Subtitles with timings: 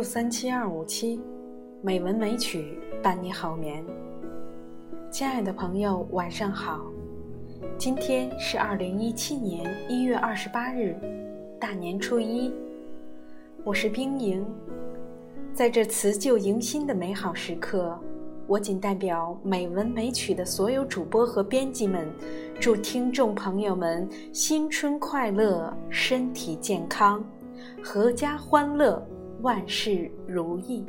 [0.00, 1.20] 六三七二五七，
[1.82, 3.84] 美文美曲伴你好眠。
[5.10, 6.80] 亲爱的朋友，晚上好。
[7.76, 10.96] 今天是二零一七年一月二十八日，
[11.60, 12.50] 大年初一。
[13.62, 14.42] 我是冰莹，
[15.52, 17.94] 在这辞旧迎新的美好时刻，
[18.46, 22.10] 我仅代表美文美曲的所有主播和编辑们，
[22.58, 27.22] 祝听众朋友们新春快乐，身体健康。
[27.84, 29.06] 阖家欢乐，
[29.42, 30.84] 万事如意。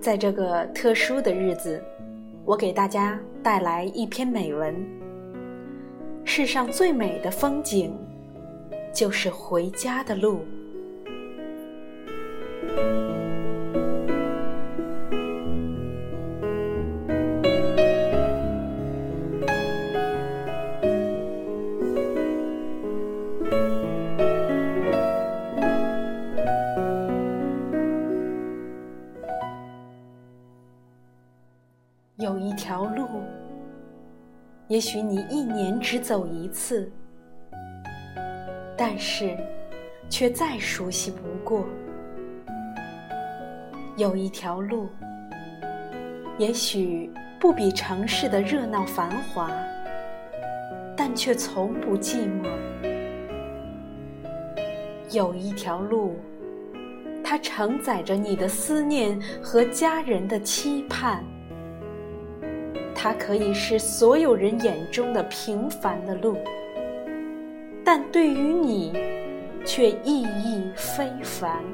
[0.00, 1.82] 在这个特殊的日子，
[2.44, 4.74] 我给大家带来一篇美文。
[6.24, 7.92] 世上最美的风景，
[8.94, 10.44] 就是回家的路。
[34.70, 36.88] 也许你一年只走一次，
[38.76, 39.36] 但是
[40.08, 41.66] 却再熟悉不过。
[43.96, 44.88] 有一条路，
[46.38, 47.10] 也许
[47.40, 49.50] 不比城市的热闹繁华，
[50.96, 52.48] 但却从不寂寞。
[55.10, 56.14] 有一条路，
[57.24, 61.24] 它承载着你的思念和家人的期盼。
[63.02, 66.36] 它可以是所有人眼中的平凡的路，
[67.82, 68.92] 但对于你，
[69.64, 71.64] 却意义非凡。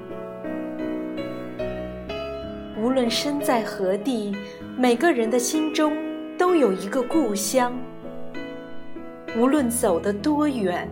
[2.80, 4.36] 无论身在何地，
[4.78, 5.96] 每个人的心中
[6.38, 7.76] 都有一个故乡。
[9.36, 10.88] 无论走得多远，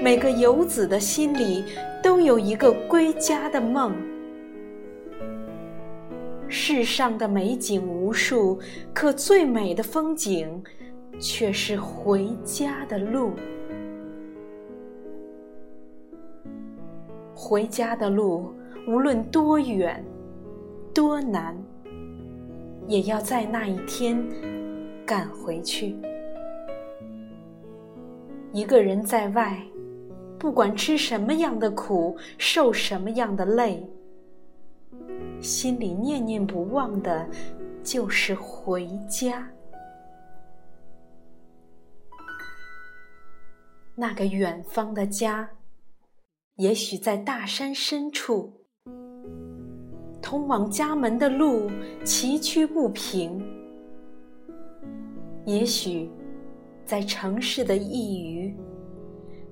[0.00, 1.64] 每个游子的心里
[2.00, 3.92] 都有一个归家的梦。
[6.56, 8.60] 世上的美景无数，
[8.94, 10.62] 可最美的风景，
[11.18, 13.32] 却是回家的路。
[17.34, 18.54] 回家的路，
[18.86, 20.02] 无论多远、
[20.94, 21.60] 多难，
[22.86, 24.24] 也要在那一天
[25.04, 25.96] 赶回去。
[28.52, 29.60] 一个人在外，
[30.38, 33.84] 不管吃什么样的苦，受什么样的累。
[35.44, 37.28] 心里念念不忘的，
[37.82, 39.46] 就是回家。
[43.94, 45.50] 那个远方的家，
[46.56, 48.64] 也许在大山深处。
[50.22, 51.70] 通往家门的路
[52.02, 53.44] 崎岖不平，
[55.44, 56.10] 也许
[56.86, 58.56] 在城市的一隅，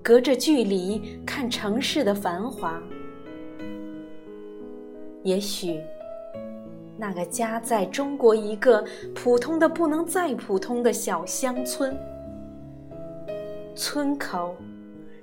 [0.02, 2.82] 隔着距离看城市的繁华。
[5.22, 5.80] 也许，
[6.96, 8.84] 那个家在中国一个
[9.14, 11.96] 普通的不能再普通的小乡村，
[13.74, 14.56] 村口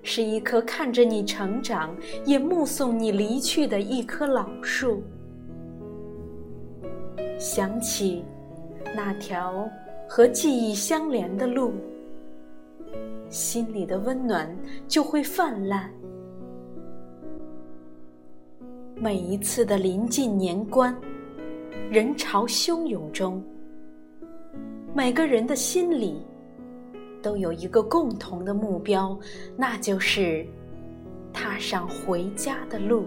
[0.01, 1.93] 是一棵看着你成长，
[2.25, 5.03] 也目送你离去的一棵老树。
[7.37, 8.23] 想起
[8.95, 9.69] 那条
[10.07, 11.73] 和记忆相连的路，
[13.29, 14.49] 心里的温暖
[14.87, 15.91] 就会泛滥。
[19.01, 20.93] 每一次的临近年关，
[21.89, 23.41] 人潮汹涌中，
[24.93, 26.21] 每个人的心里
[27.21, 29.17] 都有一个共同的目标，
[29.55, 30.45] 那就是
[31.31, 33.05] 踏上回家的路。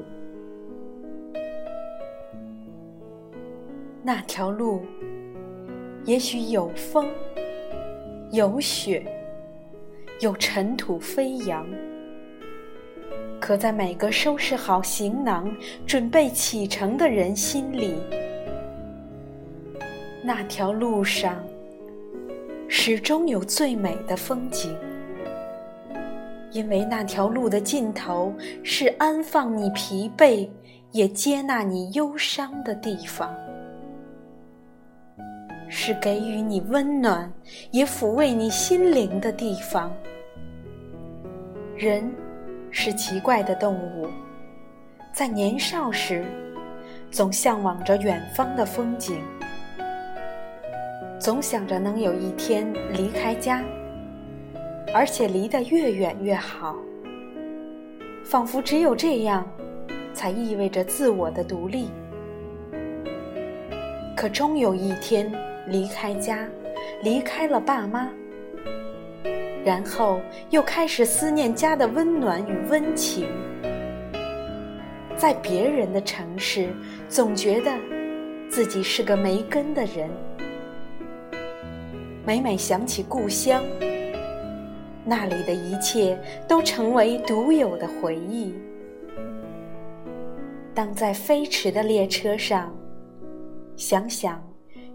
[4.03, 4.81] 那条路，
[6.07, 7.07] 也许有风，
[8.31, 9.05] 有雪，
[10.21, 11.67] 有尘土飞扬。
[13.43, 15.53] 可在每个收拾好行囊、
[15.85, 17.97] 准备启程的人心里，
[20.23, 21.45] 那条路上
[22.69, 24.73] 始终有最美的风景，
[26.53, 30.49] 因为那条路的尽头是安放你疲惫，
[30.93, 33.35] 也接纳你忧伤的地方，
[35.69, 37.29] 是给予你温暖，
[37.73, 39.93] 也抚慰你心灵的地方。
[41.77, 42.09] 人。
[42.75, 44.09] 是奇怪的动物，
[45.13, 46.25] 在年少时，
[47.11, 49.21] 总向往着远方的风景，
[51.21, 53.63] 总想着能有一天离开家，
[54.95, 56.75] 而且离得越远越好，
[58.25, 59.47] 仿佛只有这样，
[60.15, 61.91] 才意味着自我的独立。
[64.17, 65.31] 可终有一天
[65.67, 66.49] 离开家，
[67.03, 68.09] 离开了爸妈。
[69.65, 70.21] 然后
[70.51, 73.29] 又开始思念家的温暖与温情，
[75.17, 76.69] 在别人的城市，
[77.09, 77.71] 总觉得
[78.51, 80.11] 自己是个没根的人。
[82.25, 83.63] 每每想起故乡，
[85.05, 86.19] 那里的一切
[86.49, 88.55] 都成为独有的回忆。
[90.75, 92.75] 当在飞驰的列车上，
[93.77, 94.43] 想想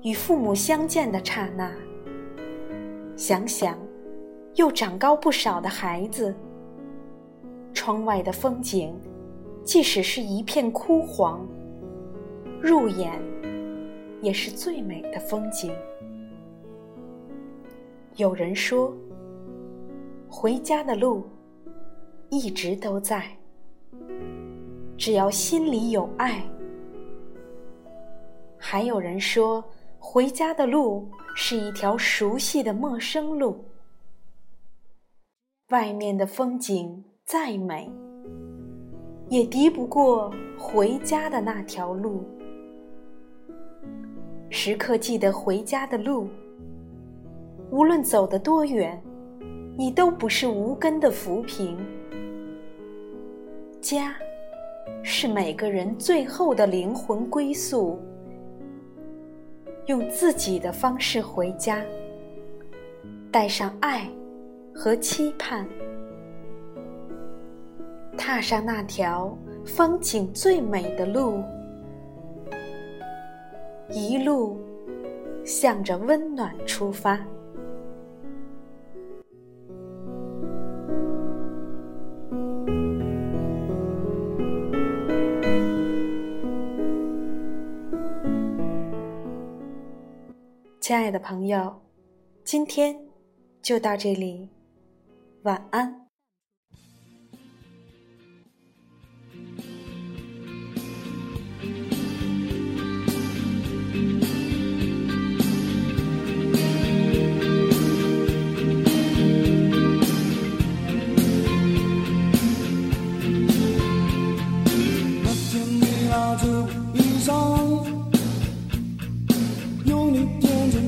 [0.04, 1.72] 与父母相见的刹那，
[3.16, 3.78] 想想
[4.58, 6.36] 又长高不少的孩子，
[7.76, 8.92] 窗外的风景，
[9.64, 11.48] 即使是一片枯黄，
[12.60, 13.22] 入眼
[14.20, 15.72] 也是最美的风景。
[18.16, 18.92] 有人说，
[20.28, 21.24] 回家的路
[22.30, 23.28] 一直都在，
[24.98, 26.44] 只要心里有爱。
[28.58, 29.64] 还有人说，
[30.00, 33.64] 回家的路是一条熟悉的陌生路，
[35.70, 37.92] 外面的风景再美，
[39.28, 42.24] 也敌不过回家的那条路。
[44.50, 46.30] 时刻记得回家的路。
[47.70, 48.98] 无论走得多远，
[49.78, 51.78] 你都不是无根的浮萍。
[53.82, 54.16] 家，
[55.04, 58.00] 是每个人最后的灵魂归宿。
[59.88, 61.84] 用自己的方式回家，
[63.30, 64.10] 带上爱
[64.80, 65.68] 和期盼，
[68.16, 69.36] 踏上那条
[69.66, 71.44] 风景最美的路，
[73.90, 74.60] 一路
[75.44, 77.20] 向着温暖出发。
[90.80, 91.82] 亲爱的朋友，
[92.44, 92.96] 今天
[93.62, 94.48] 就到这里，
[95.44, 95.96] 晚安。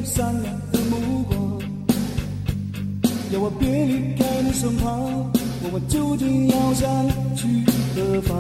[0.04, 1.62] 善良的目光，
[3.32, 3.79] 要我别
[4.60, 5.32] 身旁，
[5.64, 7.48] 我们究竟要想去
[7.96, 8.34] 何方？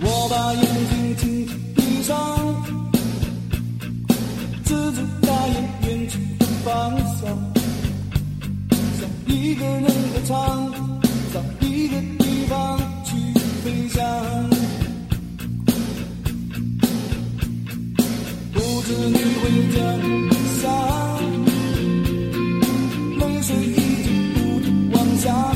[0.00, 2.14] 我把眼睛轻轻闭上，
[4.62, 7.26] 自己大眼远去的方向，
[9.00, 10.72] 想一个人歌唱，
[11.32, 13.16] 找一个地方去
[13.64, 13.98] 飞翔。
[18.52, 19.42] 不知你会
[19.74, 19.82] 讲。
[25.24, 25.53] your